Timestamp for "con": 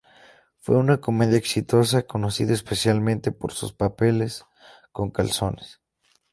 4.91-5.11